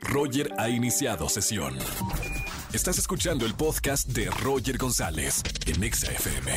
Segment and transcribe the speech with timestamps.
[0.00, 1.76] Roger ha iniciado sesión.
[2.72, 6.52] Estás escuchando el podcast de Roger González en Exa FM.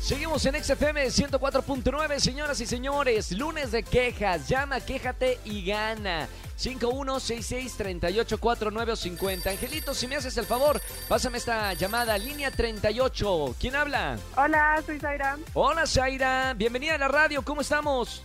[0.04, 3.32] Seguimos en XFM 104.9, señoras y señores.
[3.32, 4.46] Lunes de quejas.
[4.46, 6.28] Llama, quéjate y gana.
[6.60, 9.46] 5166-384950.
[9.46, 10.78] Angelito, si me haces el favor,
[11.08, 13.56] pásame esta llamada, línea 38.
[13.58, 14.18] ¿Quién habla?
[14.36, 15.38] Hola, soy Zaira.
[15.54, 16.52] Hola, Zaira.
[16.52, 17.40] Bienvenida a la radio.
[17.40, 18.22] ¿Cómo estamos?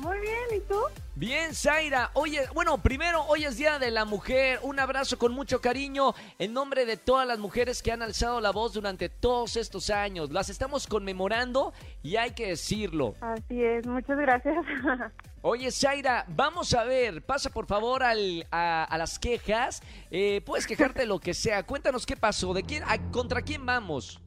[0.00, 0.80] Muy bien, ¿y tú?
[1.14, 2.10] Bien, Zaira.
[2.14, 4.58] Oye, bueno, primero, hoy es Día de la Mujer.
[4.62, 8.50] Un abrazo con mucho cariño en nombre de todas las mujeres que han alzado la
[8.50, 10.30] voz durante todos estos años.
[10.30, 13.14] Las estamos conmemorando y hay que decirlo.
[13.20, 14.64] Así es, muchas gracias.
[15.42, 19.82] Oye, Zaira, vamos a ver, pasa por favor al, a, las quejas.
[20.10, 21.62] Eh, puedes quejarte lo que sea.
[21.64, 24.22] Cuéntanos qué pasó, de quién, contra quién vamos.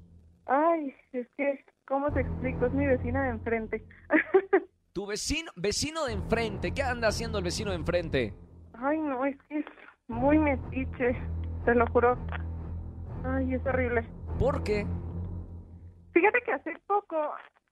[0.46, 2.68] Ay, es que, ¿cómo te explico?
[2.68, 3.84] Es mi vecina de enfrente.
[5.04, 8.34] Tu vecino, vecino de enfrente, ¿qué anda haciendo el vecino de enfrente?
[8.72, 9.66] Ay, no, es que es
[10.08, 11.18] muy metiche,
[11.66, 12.18] te lo juro.
[13.26, 14.08] Ay, es horrible.
[14.40, 14.88] ¿Por qué?
[16.14, 17.18] Fíjate que hace poco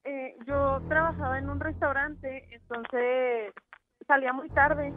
[0.04, 3.54] eh, yo trabajaba en un restaurante, entonces
[4.06, 4.92] salía muy tarde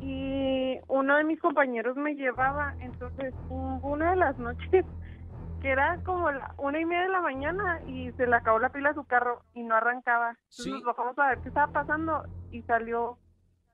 [0.00, 4.84] y uno de mis compañeros me llevaba, entonces una de las noches
[5.64, 8.68] que era como la una y media de la mañana y se le acabó la
[8.68, 10.36] pila a su carro y no arrancaba.
[10.50, 13.16] Entonces nos bajamos a ver qué estaba pasando y salió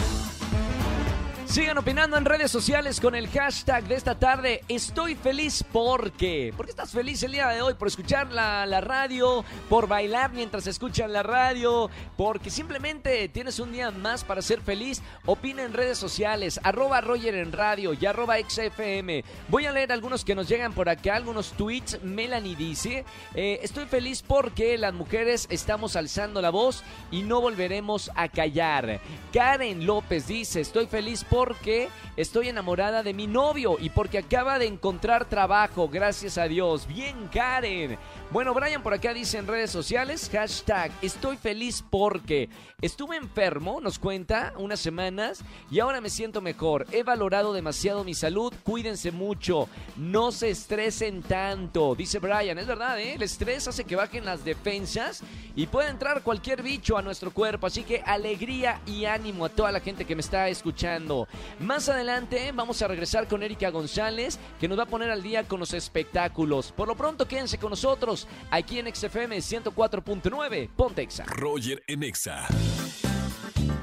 [1.48, 4.60] Sigan opinando en redes sociales con el hashtag de esta tarde.
[4.68, 6.52] Estoy feliz porque.
[6.54, 7.72] ¿Por qué estás feliz el día de hoy?
[7.72, 9.42] ¿Por escuchar la, la, radio?
[9.70, 11.88] ¿Por bailar mientras escuchan la radio?
[12.18, 15.00] ¿Porque simplemente tienes un día más para ser feliz?
[15.24, 16.60] Opina en redes sociales.
[16.64, 19.24] Arroba Roger en radio y arroba XFM.
[19.48, 22.02] Voy a leer algunos que nos llegan por acá, algunos tweets.
[22.02, 28.10] Melanie dice: eh, Estoy feliz porque las mujeres estamos alzando la voz y no volveremos
[28.14, 29.00] a callar.
[29.32, 34.58] Karen López dice: Estoy feliz porque porque estoy enamorada de mi novio y porque acaba
[34.58, 36.88] de encontrar trabajo, gracias a Dios.
[36.88, 37.96] Bien, Karen.
[38.30, 42.50] Bueno, Brian por acá dice en redes sociales, hashtag, estoy feliz porque
[42.82, 45.40] estuve enfermo, nos cuenta, unas semanas
[45.70, 46.84] y ahora me siento mejor.
[46.92, 49.66] He valorado demasiado mi salud, cuídense mucho,
[49.96, 52.58] no se estresen tanto, dice Brian.
[52.58, 53.14] Es verdad, ¿eh?
[53.14, 55.22] El estrés hace que bajen las defensas
[55.56, 59.72] y puede entrar cualquier bicho a nuestro cuerpo, así que alegría y ánimo a toda
[59.72, 61.28] la gente que me está escuchando.
[61.60, 65.48] Más adelante vamos a regresar con Erika González, que nos va a poner al día
[65.48, 66.72] con los espectáculos.
[66.72, 68.17] Por lo pronto, quédense con nosotros
[68.50, 71.24] aquí en XFM 104.9, Pontexa.
[71.26, 72.46] Roger en Exa.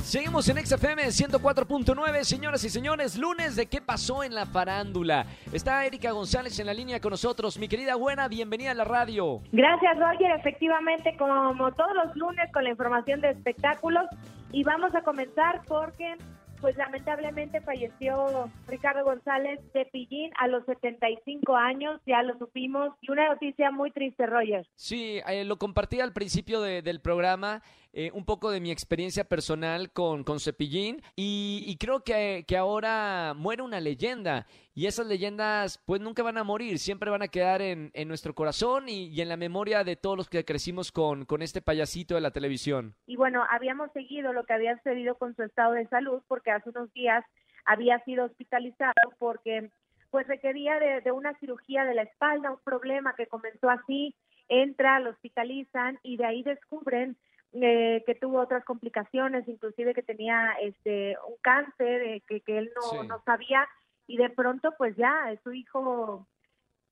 [0.06, 5.26] Seguimos en XFM 104.9, señoras y señores, lunes de qué pasó en la farándula.
[5.52, 7.58] Está Erika González en la línea con nosotros.
[7.58, 9.42] Mi querida buena, bienvenida a la radio.
[9.52, 10.30] Gracias, Roger.
[10.40, 14.04] Efectivamente, como todos los lunes con la información de espectáculos.
[14.52, 16.16] Y vamos a comenzar porque
[16.62, 23.12] pues lamentablemente falleció Ricardo González de Pillín a los 75 años, ya lo supimos, y
[23.12, 24.68] una noticia muy triste, Roger.
[24.76, 27.62] Sí, eh, lo compartí al principio del programa
[27.98, 33.34] eh, un poco de mi experiencia personal con, con Cepillín y, creo que, que, ahora
[33.38, 37.62] muere una leyenda y esas leyendas pues nunca van a morir, siempre van a quedar
[37.62, 41.42] en, en nuestro corazón y, en la memoria de todos los que crecimos con, con
[41.42, 42.96] este payasito de la televisión.
[43.06, 46.72] Y bueno, habíamos seguido lo que había sucedido con su estado de salud porque hace
[46.72, 47.24] unos días
[47.64, 49.70] había sido hospitalizado porque
[50.12, 54.14] pues requería de, de, una cirugía de la espalda, un problema que comenzó así,
[54.50, 57.16] entra, lo hospitalizan y de ahí descubren
[57.62, 62.72] eh, que tuvo otras complicaciones, inclusive que tenía este un cáncer eh, que, que él
[62.76, 63.66] no, no sabía
[64.08, 66.28] y de pronto pues ya su hijo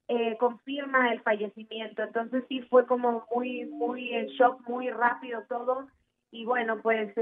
[0.07, 2.03] eh, confirma el fallecimiento.
[2.03, 5.87] Entonces sí fue como muy, muy en shock, muy rápido todo
[6.31, 7.13] y bueno pues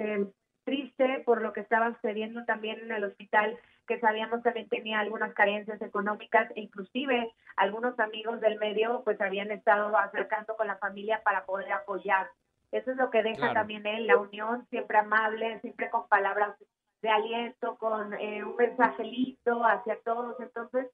[0.63, 3.57] triste por lo que estaba sucediendo también en el hospital
[3.87, 9.49] que sabíamos también tenía algunas carencias económicas e inclusive algunos amigos del medio pues habían
[9.49, 12.29] estado acercando con la familia para poder apoyar
[12.71, 16.55] eso es lo que deja también él, la unión, siempre amable, siempre con palabras
[17.01, 20.39] de aliento, con eh, un mensajelito hacia todos.
[20.39, 20.87] Entonces,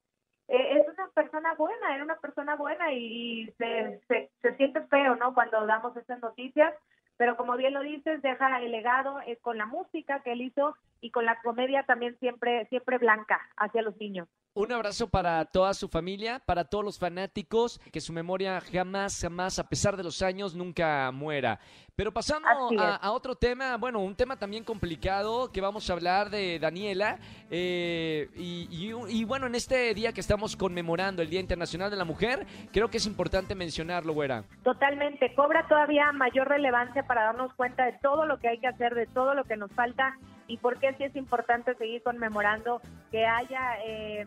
[0.48, 5.16] eh, es una persona buena, era una persona buena y, se, se, se, siente feo,
[5.16, 5.34] ¿no?
[5.34, 6.74] Cuando damos estas noticias,
[7.18, 10.76] pero como bien lo dices, deja el legado eh, con la música que él hizo
[11.02, 14.28] y con la comedia también siempre, siempre blanca hacia los niños.
[14.58, 19.60] Un abrazo para toda su familia, para todos los fanáticos, que su memoria jamás, jamás,
[19.60, 21.60] a pesar de los años, nunca muera.
[21.96, 22.48] Pero pasando
[22.80, 27.20] a, otro tema, bueno, un tema también complicado que vamos a hablar de Daniela.
[27.52, 32.48] Eh, y, bueno, en este día que estamos conmemorando el Día Internacional de la Mujer,
[32.74, 34.44] creo que es importante mencionarlo, güera.
[34.64, 38.96] Totalmente, cobra todavía mayor relevancia para darnos cuenta de todo lo que hay que hacer,
[38.96, 40.18] de todo lo que nos falta
[40.48, 43.78] y por qué sí es importante seguir conmemorando que haya...
[43.86, 44.26] Eh,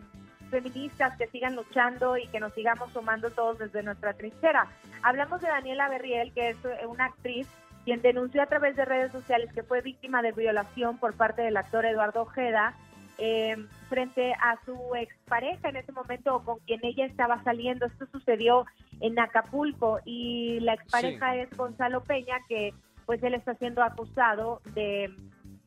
[0.51, 4.67] feministas que sigan luchando y que nos sigamos sumando todos desde nuestra trinchera.
[5.01, 7.47] Hablamos de Daniela Berriel, que es eh, una actriz
[7.85, 11.57] quien denunció a través de redes sociales que fue víctima de violación por parte del
[11.57, 12.75] actor Eduardo Ojeda
[13.17, 13.55] eh,
[13.89, 17.85] frente a su expareja en ese momento con quien ella estaba saliendo.
[17.85, 18.65] Esto sucedió
[18.99, 22.73] en Acapulco y la expareja es Gonzalo Peña, que
[23.05, 25.11] pues él está siendo acusado de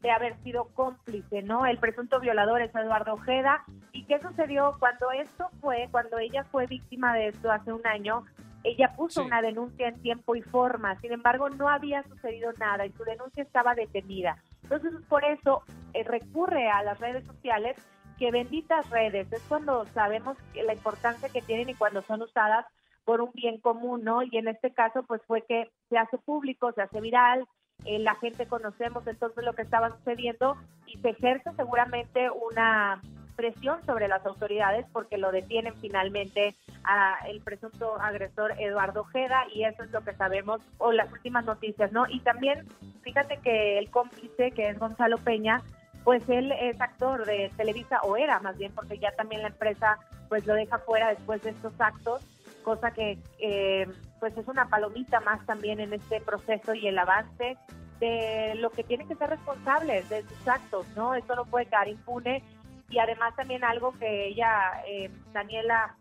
[0.04, 1.64] de haber sido cómplice, ¿no?
[1.64, 3.64] El presunto violador es Eduardo Ojeda.
[3.92, 8.22] ¿Y qué sucedió cuando esto fue, cuando ella fue víctima de esto hace un año?
[8.64, 12.92] Ella puso una denuncia en tiempo y forma, sin embargo no había sucedido nada y
[12.92, 14.36] su denuncia estaba detenida.
[14.64, 15.62] Entonces por eso
[15.94, 17.74] eh, recurre a las redes sociales,
[18.18, 22.66] que benditas redes, es cuando sabemos la importancia que tienen y cuando son usadas
[23.06, 24.22] por un bien común, ¿no?
[24.22, 27.46] Y en este caso pues fue que se hace público, se hace viral,
[27.84, 33.00] eh, la gente conocemos entonces lo que estaba sucediendo y se ejerce seguramente una
[33.34, 36.54] presión sobre las autoridades porque lo detienen finalmente
[36.84, 41.44] a el presunto agresor Eduardo Ojeda y eso es lo que sabemos o las últimas
[41.44, 42.06] noticias, ¿no?
[42.08, 42.66] Y también
[43.02, 45.62] fíjate que el cómplice que es Gonzalo Peña,
[46.04, 49.98] pues él es actor de Televisa o era más bien porque ya también la empresa
[50.28, 52.22] pues lo deja fuera después de estos actos,
[52.62, 53.86] cosa que eh,
[54.24, 57.58] pues es una palomita más también en este proceso y el avance
[58.00, 61.14] de lo que tienen que ser responsables de sus actos, ¿no?
[61.14, 62.42] Esto no puede quedar impune.
[62.88, 65.94] Y además también algo que ella, eh, Daniela,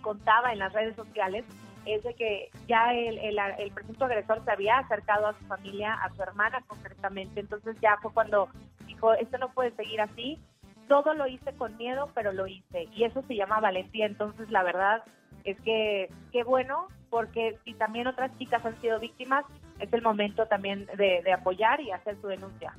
[0.00, 1.44] contaba en las redes sociales,
[1.86, 5.94] es de que ya el, el, el, presunto agresor se había acercado a su familia,
[5.94, 8.48] a su hermana concretamente, entonces ya fue cuando
[8.88, 10.40] dijo, esto no puede seguir así,
[10.88, 14.64] todo lo hice con miedo, pero lo hice, y eso se llama valentía, entonces la
[14.64, 15.04] verdad
[15.44, 19.44] es que qué bueno, porque si también otras chicas han sido víctimas,
[19.78, 22.72] es el momento también de, de apoyar y hacer su denuncia.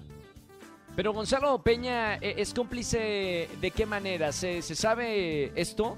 [0.96, 4.32] Pero Gonzalo Peña eh, es cómplice de qué manera?
[4.32, 5.98] ¿Se, ¿Se sabe esto?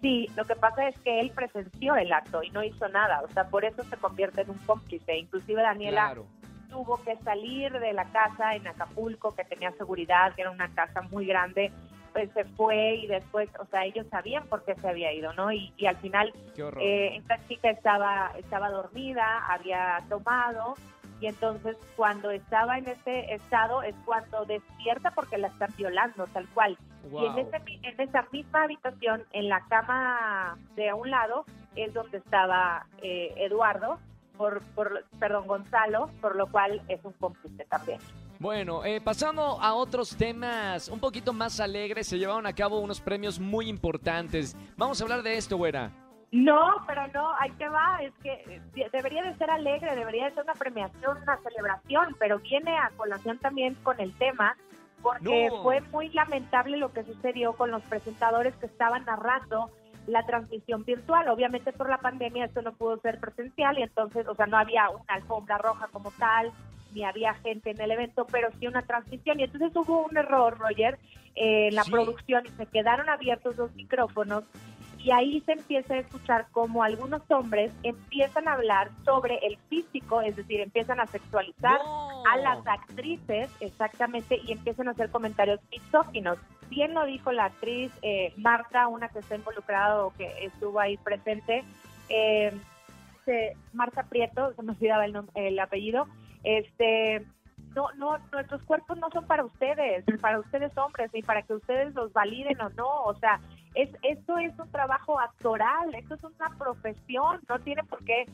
[0.00, 3.28] Sí, lo que pasa es que él presenció el acto y no hizo nada, o
[3.32, 5.16] sea, por eso se convierte en un cómplice.
[5.16, 6.26] Inclusive Daniela Claro.
[6.68, 11.00] tuvo que salir de la casa en Acapulco, que tenía seguridad, que era una casa
[11.02, 11.70] muy grande,
[12.14, 15.52] pues se fue y después, o sea, ellos sabían por qué se había ido, ¿no?
[15.52, 20.76] Y, y al final eh, esta chica estaba, estaba dormida, había tomado
[21.20, 26.46] y entonces cuando estaba en ese estado es cuando despierta porque la están violando, tal
[26.54, 26.78] cual.
[27.10, 31.44] Y en, ese en esa misma habitación, en la cama de a un lado,
[31.74, 33.98] es donde estaba eh, Eduardo,
[34.36, 37.98] por, por, perdón, Gonzalo, por lo cual es un cómplice también.
[38.44, 43.00] Bueno, eh, pasando a otros temas un poquito más alegres, se llevaron a cabo unos
[43.00, 44.54] premios muy importantes.
[44.76, 45.90] Vamos a hablar de esto, güera.
[46.30, 50.32] No, pero no, ahí te va, es que eh, debería de ser alegre, debería de
[50.34, 54.58] ser una premiación, una celebración, pero viene a colación también con el tema,
[55.00, 55.62] porque No.
[55.62, 59.70] fue muy lamentable lo que sucedió con los presentadores que estaban narrando
[60.06, 61.28] la transmisión virtual.
[61.28, 64.88] Obviamente por la pandemia esto no pudo ser presencial y entonces, o sea, no había
[64.90, 66.52] una alfombra roja como tal,
[66.92, 69.40] ni había gente en el evento, pero sí una transmisión.
[69.40, 70.98] Y entonces hubo un error, Roger,
[71.34, 71.90] eh, en la Sí.
[71.90, 74.44] producción y se quedaron abiertos los micrófonos
[74.98, 80.22] y ahí se empieza a escuchar como algunos hombres empiezan a hablar sobre el físico,
[80.22, 82.22] es decir, empiezan a sexualizar No.
[82.26, 86.38] a las actrices, exactamente, y empiezan a hacer comentarios misóginos.
[86.70, 90.96] Bien lo dijo la actriz eh, Marta, una que está involucrada o que estuvo ahí
[90.96, 91.62] presente,
[92.08, 92.52] eh,
[93.24, 96.06] se- Marta Prieto, se me olvidaba el, el apellido,
[96.42, 97.24] este,
[97.74, 101.94] no, no, nuestros cuerpos no son para ustedes, para ustedes hombres, ni para que ustedes
[101.94, 103.40] los validen o no, o sea,
[103.74, 108.26] es, esto es un trabajo actoral, esto es una profesión, no tiene por qué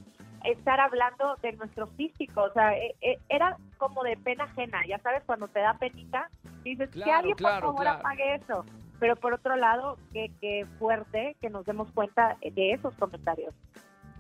[0.45, 4.99] estar hablando de nuestro físico, o sea, e- e- era como de pena ajena, ya
[4.99, 6.29] sabes, cuando te da penita,
[6.63, 7.99] dices, que alguien claro, por favor claro.
[8.01, 8.65] apague eso,
[8.99, 13.55] pero por otro lado, qué, qué fuerte que nos demos cuenta de esos comentarios.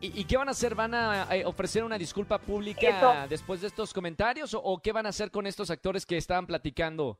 [0.02, 0.74] ¿Y, qué van a hacer?
[0.74, 3.12] ¿Van a ofrecer una disculpa pública Eso.
[3.28, 4.56] después de estos comentarios?
[4.58, 7.18] ¿O, qué van a hacer con estos actores que estaban platicando?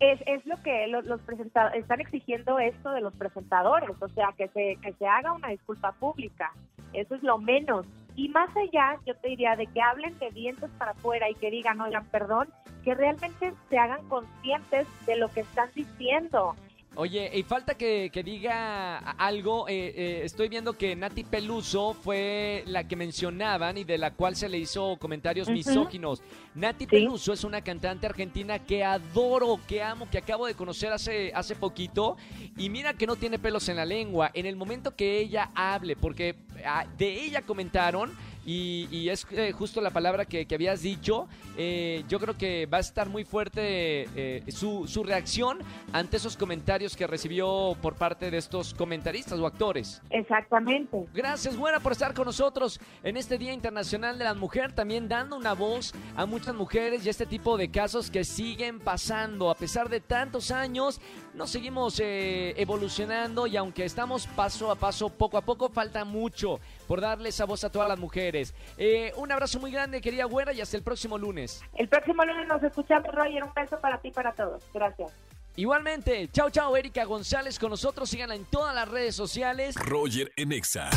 [0.00, 4.30] Es, es lo que lo- los presentadores están exigiendo esto de los presentadores, o sea,
[4.36, 6.52] que se, que se haga una disculpa pública.
[6.92, 7.86] Eso es lo menos.
[8.16, 11.50] Y más allá, yo te diría de que hablen de dientes para afuera y que
[11.50, 12.48] digan, oigan, perdón,
[12.82, 16.56] que realmente se hagan conscientes de lo que están diciendo.
[16.98, 19.68] Oye, y falta que, que diga algo.
[19.68, 24.34] eh, eh, estoy viendo que Nati Peluso fue la que mencionaban y de la cual
[24.34, 26.22] se le hizo comentarios misóginos.
[26.54, 26.90] Nati Sí.
[26.90, 31.54] Peluso es una cantante argentina que adoro, que amo, que acabo de conocer hace, hace
[31.54, 32.16] poquito.
[32.56, 34.30] Y mira que no tiene pelos en la lengua.
[34.32, 38.10] En el momento que ella hable, porque ah, de ella comentaron.
[38.46, 41.28] Y, y es eh, justo la palabra que, que habías dicho.
[41.58, 45.58] eh, yo creo que va a estar muy fuerte eh, su, su reacción
[45.92, 50.00] ante esos comentarios que recibió por parte de estos comentaristas o actores.
[50.10, 51.06] Exactamente.
[51.12, 55.36] Gracias, buena, por estar con nosotros en este Día Internacional de la Mujer, también dando
[55.36, 59.50] una voz a muchas mujeres y este tipo de casos que siguen pasando.
[59.50, 61.00] A pesar de tantos años,
[61.34, 66.60] nos seguimos eh, evolucionando y aunque estamos paso a paso, poco a poco, falta mucho
[66.86, 68.54] por darle esa voz a todas las mujeres.
[68.78, 71.62] Eh, un abrazo muy grande, querida güera, y hasta el próximo lunes.
[71.74, 73.44] El próximo lunes nos escuchamos, Roger.
[73.44, 74.62] Un beso para ti y para todos.
[74.72, 75.12] Gracias.
[75.56, 78.10] Igualmente, chao, chao, Erika González con nosotros.
[78.10, 79.74] Síganla en todas las redes sociales.
[79.76, 80.90] Roger en Exa.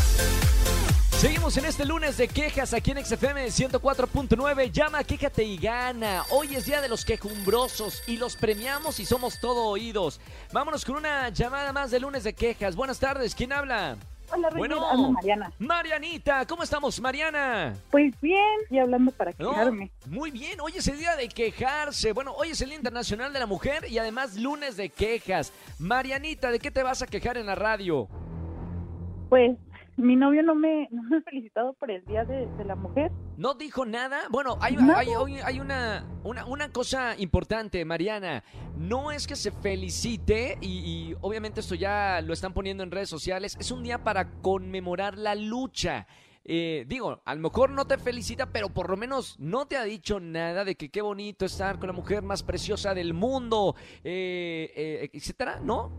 [1.20, 4.72] Seguimos en este lunes de quejas aquí en XFM 104.9.
[4.72, 6.24] Llama, quéjate y gana.
[6.30, 10.22] Hoy es día de los quejumbrosos y los premiamos y somos todo oídos.
[10.54, 12.78] Vámonos con una llamada más de lunes de quejas.
[12.78, 13.98] Buenas tardes, ¿quién habla?
[14.32, 14.86] Hola, Roger, Bueno.
[14.90, 15.52] habla Mariana.
[15.60, 17.74] Marianita, ¿cómo estamos, Mariana?
[17.90, 19.92] Pues bien, y hablando para No, quejarme.
[20.08, 22.12] Muy bien, hoy es el día de quejarse.
[22.14, 25.52] Bueno, hoy es el Día Internacional de la Mujer y además lunes de quejas.
[25.80, 28.08] Marianita, ¿de qué te vas a quejar en la radio?
[29.30, 29.58] Pues
[30.00, 33.12] mi novio no me, no me ha felicitado por el Día de, de la Mujer.
[33.38, 34.22] ¿No dijo nada?
[34.32, 34.76] Bueno, hay
[35.60, 38.44] una, una, una cosa importante, Mariana.
[38.78, 40.68] No es que se felicite, y,
[41.12, 45.18] y obviamente esto ya lo están poniendo en redes sociales, es un día para conmemorar
[45.18, 46.08] la lucha.
[46.46, 49.84] eh, digo, a lo mejor no te felicita, pero por lo menos no te ha
[49.84, 54.72] dicho nada de que qué bonito estar con la mujer más preciosa del mundo, eh,
[54.76, 55.92] eh, etcétera, ¿no?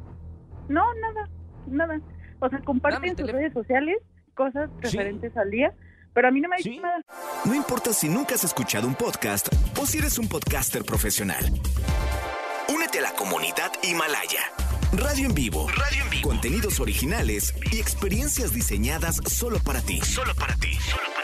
[0.69, 1.31] No, nada,
[1.69, 2.01] nada.
[2.41, 3.97] O sea, comparten sus redes sociales
[4.35, 4.97] cosas Sí.
[4.97, 5.73] referentes al día,
[6.15, 6.79] pero a mí no me ha dicho Sí.
[6.81, 7.05] nada.
[7.45, 11.45] No importa si nunca has escuchado un podcast o si eres un podcaster profesional.
[12.75, 14.41] Únete a la comunidad Himalaya.
[14.93, 15.69] Radio en vivo.
[15.69, 16.29] Radio en vivo.
[16.31, 20.01] Contenidos originales y experiencias diseñadas solo para ti.
[20.01, 20.71] Solo para ti.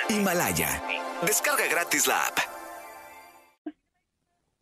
[0.08, 0.82] Himalaya.
[1.26, 2.38] Descarga gratis la app.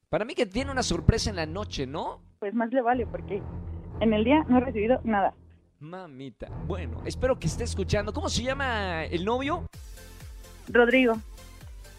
[0.08, 2.22] Para mí que tiene una sorpresa en la noche, ¿no?
[2.38, 3.42] Pues más le vale, porque
[4.00, 5.34] en el día no he recibido nada.
[5.80, 6.48] Mamita.
[6.66, 8.12] Bueno, espero que esté escuchando.
[8.12, 9.68] ¿Cómo se llama el novio?
[10.68, 11.20] Rodrigo,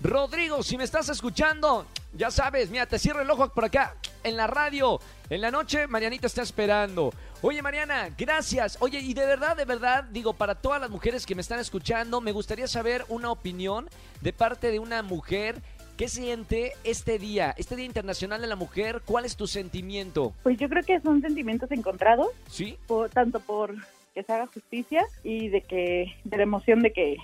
[0.02, 4.38] Rodrigo, si me estás escuchando, ya sabes, mira, te cierro el ojo por acá, en
[4.38, 5.00] la radio.
[5.30, 7.14] En la noche, Marianita está esperando.
[7.42, 8.78] Oye, Mariana, gracias.
[8.82, 12.22] Oye, y de verdad, de verdad, digo, para todas las mujeres que me están escuchando,
[12.22, 13.90] me gustaría saber una opinión
[14.22, 15.62] de parte de una mujer.
[15.98, 19.02] ¿Qué siente este día, este Día Internacional de la Mujer?
[19.06, 20.34] ¿Cuál es tu sentimiento?
[20.44, 22.78] pues yo creo que son sentimientos encontrados, ¿Sí?
[22.86, 23.74] por- tanto por
[24.14, 27.18] que se haga justicia y de que de la emoción de que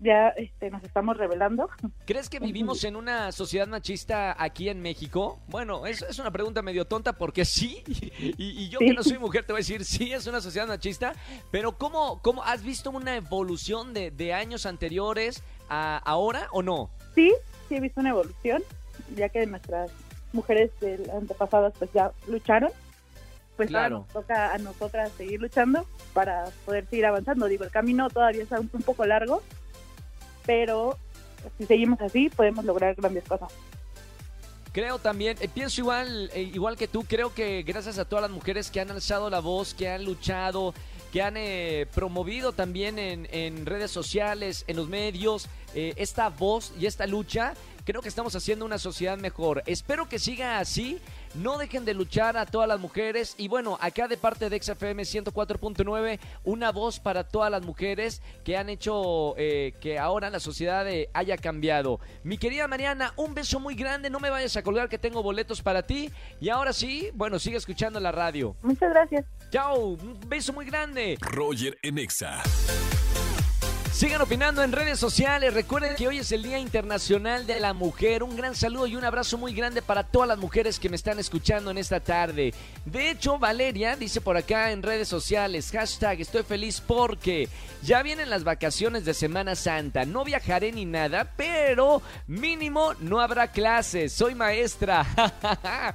[0.00, 1.70] ya este, nos estamos revelando.
[2.06, 5.38] ¿Crees que vivimos en una sociedad machista aquí en México?
[5.48, 8.86] Bueno, es, es una pregunta medio tonta porque sí, y, y yo Sí.
[8.86, 11.14] que no soy mujer te voy a decir, sí, es una sociedad machista,
[11.50, 16.90] pero ¿cómo, cómo has visto una evolución de, de años anteriores a ahora o no?
[17.14, 17.32] Sí,
[17.72, 18.62] sí he visto una evolución,
[19.16, 19.90] ya que nuestras
[20.34, 22.70] mujeres del antepasadas pues ya lucharon.
[23.56, 23.96] Pues Claro.
[23.96, 27.46] ahora nos toca a nosotras seguir luchando para poder seguir avanzando.
[27.46, 29.42] Digo, el camino todavía está un, un poco largo,
[30.44, 30.98] pero
[31.58, 33.50] si seguimos así podemos lograr grandes cosas.
[34.72, 38.30] Creo también, eh, pienso igual, eh, igual que tú, creo que gracias a todas las
[38.30, 40.72] mujeres que han alzado la voz, que han luchado,
[41.12, 46.86] que han eh, promovido también en, redes sociales, en los medios, eh, esta voz y
[46.86, 47.52] esta lucha,
[47.84, 49.62] creo que estamos haciendo una sociedad mejor.
[49.66, 50.98] Espero que siga así.
[51.34, 53.34] No dejen de luchar a todas las mujeres.
[53.38, 58.56] Y bueno, acá de parte de XFM 104.9, una voz para todas las mujeres que
[58.56, 62.00] han hecho eh, que ahora la sociedad eh, haya cambiado.
[62.22, 64.10] Mi querida Mariana, un beso muy grande.
[64.10, 66.10] No me vayas a colgar que tengo boletos para ti.
[66.40, 68.54] Y ahora sí, bueno, sigue escuchando la radio.
[68.62, 69.24] Muchas gracias.
[69.50, 71.16] Chao, un beso muy grande.
[71.20, 72.42] Roger en Exa.
[74.02, 75.54] Sigan opinando en redes sociales.
[75.54, 78.24] Recuerden que hoy es el Día Internacional de la Mujer.
[78.24, 81.20] Un gran saludo y un abrazo muy grande para todas las mujeres que me están
[81.20, 82.52] escuchando en esta tarde.
[82.84, 87.48] De hecho, Valeria dice por acá en redes sociales, hashtag estoy feliz porque
[87.84, 90.04] ya vienen las vacaciones de Semana Santa.
[90.04, 94.12] No viajaré ni nada, pero mínimo no habrá clases.
[94.12, 95.06] Soy maestra.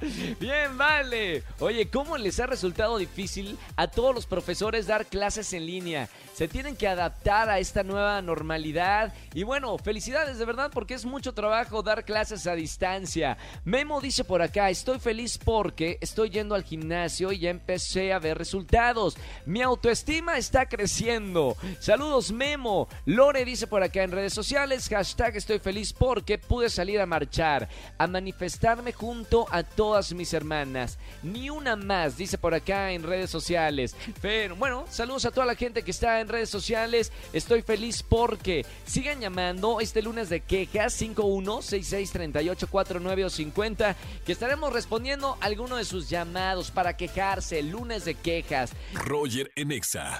[0.40, 1.42] Bien, vale.
[1.58, 6.08] Oye, ¿cómo les ha resultado difícil a todos los profesores dar clases en línea?
[6.32, 9.12] Se tienen que adaptar a esta nueva normalidad.
[9.34, 13.36] Y bueno, felicidades de verdad porque es mucho trabajo dar clases a distancia.
[13.64, 18.18] Memo dice por acá, estoy feliz porque estoy yendo al gimnasio y ya empecé a
[18.18, 19.16] ver resultados.
[19.46, 21.56] Mi autoestima está creciendo.
[21.80, 22.88] Saludos Memo.
[23.06, 27.68] Lore dice por acá en redes sociales, hashtag estoy feliz porque pude salir a marchar,
[27.98, 30.98] a manifestarme junto a todas mis hermanas.
[31.22, 33.96] Ni una más, dice por acá en redes sociales.
[34.20, 37.12] Pero bueno, saludos a toda la gente que está en redes sociales.
[37.32, 45.36] Estoy feliz porque sigan llamando este lunes de quejas 51663849 o 50 que estaremos respondiendo
[45.40, 47.62] alguno de sus llamados para quejarse.
[47.62, 48.72] Lunes de quejas.
[48.94, 50.16] Roger en Exa.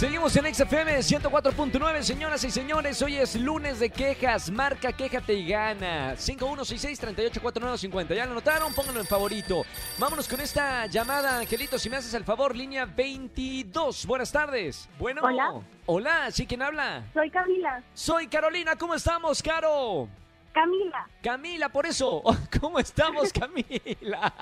[0.00, 3.02] Seguimos en XFM 104.9, señoras y señores.
[3.02, 4.50] Hoy es lunes de quejas.
[4.50, 6.14] Marca, quéjate y gana.
[6.14, 8.14] 5166-384950.
[8.14, 8.72] ¿Ya lo notaron?
[8.72, 9.62] Pónganlo en favorito.
[9.98, 11.78] Vámonos con esta llamada, Angelito.
[11.78, 14.06] Si me haces el favor, línea 22.
[14.06, 14.88] Buenas tardes.
[14.98, 15.20] Bueno.
[15.22, 15.60] Hola.
[15.84, 17.04] Hola, ¿sí quién habla?
[17.12, 17.82] Soy Camila.
[17.92, 18.76] Soy Carolina.
[18.76, 20.08] ¿Cómo estamos, Caro?
[20.54, 21.06] Camila.
[21.22, 22.22] Camila, por eso.
[22.58, 24.32] ¿Cómo estamos, Camila?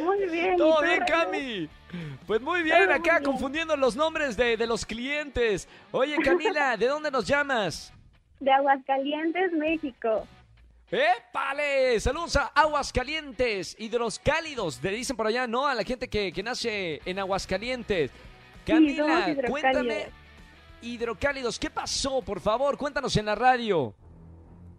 [0.00, 0.56] Muy bien.
[0.56, 1.04] Todo ¿y tú, bien?
[1.08, 1.68] Cami.
[2.26, 3.24] Pues muy bien, muy acá bien.
[3.30, 5.68] confundiendo los nombres de, de los clientes.
[5.90, 7.92] Oye, Camila, ¿de dónde nos llamas?
[8.38, 10.26] De Aguascalientes, México.
[10.90, 12.00] ¡Épale!
[12.00, 15.66] Saludos a Aguascalientes, hidroscálidos, le dicen por allá, ¿no?
[15.68, 18.10] A la gente que, que nace en Aguascalientes.
[18.66, 20.06] Camila, cuéntame,
[20.82, 22.22] hidrocálidos, ¿qué pasó?
[22.22, 23.94] Por favor, cuéntanos en la radio.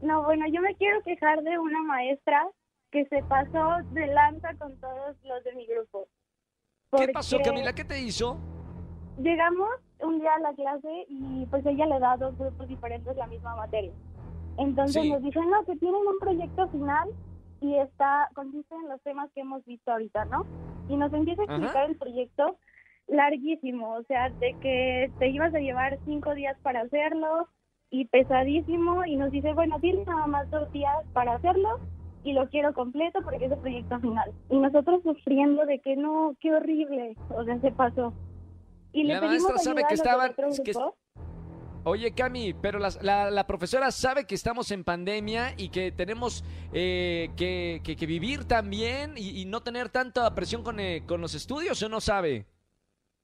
[0.02, 2.46] No, bueno, yo me quiero quejar de una maestra
[2.92, 6.08] que se pasó de lanza con todos los de mi grupo.
[6.98, 7.72] ¿Qué pasó, Camila?
[7.74, 8.36] ¿Qué te hizo?
[9.18, 13.16] Llegamos un día a la clase y pues ella le da a dos grupos diferentes
[13.16, 13.94] la misma materia.
[14.58, 15.10] Entonces Sí.
[15.10, 17.08] nos dicen, no, que tienen un proyecto final
[17.62, 20.46] y está consiste en los temas que hemos visto ahorita, ¿no?
[20.90, 21.56] Y nos empieza a Ajá.
[21.56, 22.58] explicar el proyecto
[23.08, 27.48] larguísimo, o sea, de que te ibas a llevar cinco días para hacerlo
[27.90, 31.70] y pesadísimo y nos dice, bueno, tienes nada más dos días para hacerlo
[32.24, 34.32] y lo quiero completo porque es el proyecto final.
[34.50, 38.14] Y nosotros sufriendo de que no, qué horrible, o sea, se pasó.
[38.94, 40.74] Y le La pedimos maestra sabe que estaban- que-.
[41.84, 47.30] Oye, Cami, pero la, la profesora sabe que estamos en pandemia y que tenemos eh,
[47.36, 51.34] que, que- que vivir también y, y no tener tanta presión con, eh, con los
[51.34, 52.46] estudios, ¿o no sabe?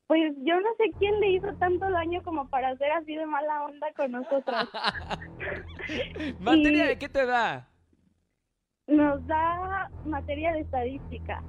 [0.08, 3.66] Pues yo no sé quién le hizo tanto daño como para ser así de mala
[3.66, 4.56] onda con nosotros.
[6.40, 7.68] ¿Materia Y- de qué te da?
[8.88, 11.44] Nos da materia de estadística.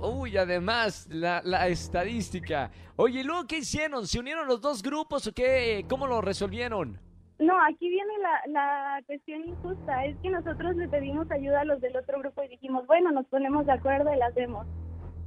[0.00, 2.70] Uy, además, la, la estadística.
[2.96, 4.06] Oye, ¿y luego qué hicieron?
[4.08, 5.84] ¿Se unieron los dos grupos o qué?
[5.88, 6.98] ¿Cómo lo resolvieron?
[7.38, 10.04] No, aquí viene la, la cuestión injusta.
[10.04, 13.26] Es que nosotros le pedimos ayuda a los del otro grupo y dijimos, bueno, nos
[13.26, 14.66] ponemos de acuerdo y la hacemos.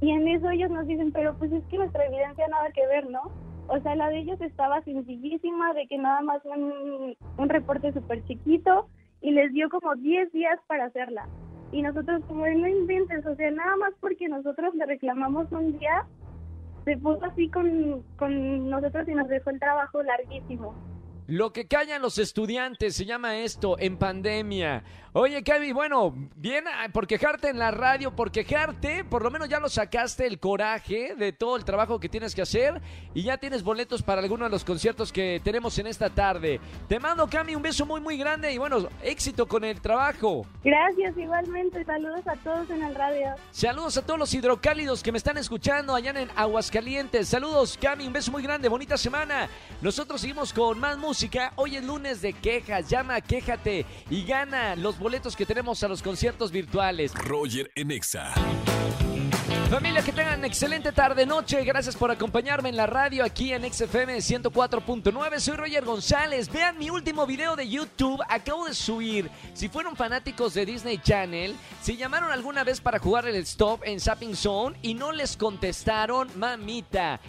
[0.02, 3.08] Y en eso ellos nos dicen, pero pues es que nuestra evidencia nada que ver,
[3.08, 3.22] ¿no?
[3.68, 8.22] O sea, la de ellos estaba sencillísima, de que nada más un, un reporte súper
[8.26, 8.88] chiquito
[9.20, 11.26] y les dio como 10 días para hacerla.
[11.72, 16.06] Y nosotros como, no inventes, o sea, nada más porque nosotros le reclamamos un día,
[16.84, 20.74] se puso así con, con nosotros y nos dejó el trabajo larguísimo.
[21.28, 24.84] Lo que callan los estudiantes se llama esto, en pandemia.
[25.18, 29.48] Oye, Kevin, bueno, bien ah, por quejarte en la radio, por quejarte, por lo menos
[29.48, 32.82] ya lo sacaste el coraje de todo el trabajo que tienes que hacer
[33.14, 36.60] y ya tienes boletos para alguno de los conciertos que tenemos en esta tarde.
[36.86, 40.44] Te mando, Cami, un beso muy, muy grande y bueno, éxito con el trabajo.
[40.62, 41.82] Gracias, igualmente.
[41.86, 43.28] Saludos a todos en el radio.
[43.52, 47.26] Saludos a todos los hidrocálidos que me están escuchando allá en Aguascalientes.
[47.26, 49.48] Saludos, Cami, un beso muy grande, bonita semana.
[49.80, 51.54] Nosotros seguimos con más música.
[51.56, 52.90] Hoy es lunes de quejas.
[52.90, 55.05] Llama, quéjate y gana los boletos
[55.36, 57.14] que tenemos a los conciertos virtuales.
[57.14, 58.34] Roger en Exa.
[59.70, 61.62] Familia, que tengan excelente tarde, noche.
[61.64, 65.38] Gracias por acompañarme en la radio aquí en XFM 104.9.
[65.38, 66.50] Soy Roger González.
[66.50, 68.20] Vean mi último video de YouTube.
[68.28, 69.30] Acabo de subir.
[69.54, 74.00] Si fueron fanáticos de Disney Channel, si llamaron alguna vez para jugar el stop en
[74.00, 77.20] Zapping Zone y no les contestaron, mamita.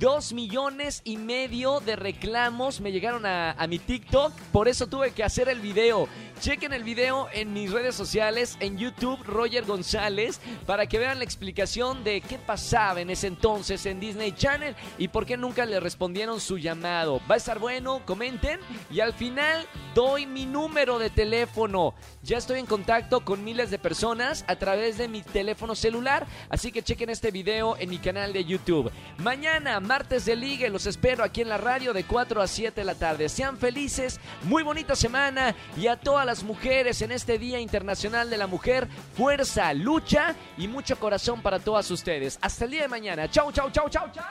[0.00, 5.12] Dos millones y medio de reclamos me llegaron a, a mi TikTok, por eso tuve
[5.12, 6.08] que hacer el video.
[6.40, 11.24] Chequen el video en mis redes sociales, en YouTube, Roger González, para que vean la
[11.24, 15.78] explicación de qué pasaba en ese entonces en Disney Channel y por qué nunca le
[15.78, 17.20] respondieron su llamado.
[17.30, 18.58] Va a estar bueno, comenten
[18.90, 21.94] y al final doy mi número de teléfono.
[22.24, 26.72] Ya estoy en contacto con miles de personas a través de mi teléfono celular, así
[26.72, 28.90] que chequen este video en mi canal de YouTube.
[29.18, 32.84] Mañana, martes de ligue, los espero aquí en la radio de 4 a 7 de
[32.84, 33.28] la tarde.
[33.28, 38.38] Sean felices, muy bonita semana y a todas las mujeres en este Día Internacional de
[38.38, 42.38] la Mujer, fuerza, lucha y mucho corazón para todas ustedes.
[42.40, 43.30] Hasta el día de mañana.
[43.30, 44.24] Chau, chau, chau, chau, chau.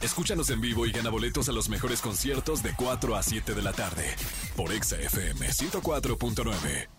[0.00, 3.62] Escúchanos en vivo y gana boletos a los mejores conciertos de 4 a 7 de
[3.62, 4.04] la tarde
[4.54, 6.93] por Exa FM 104.9.